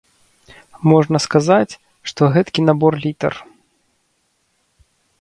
Можна 0.91 1.17
сказаць, 1.25 1.69
што 2.13 2.21
гэткі 2.39 2.61
набор 2.73 2.93
літар. 3.07 3.33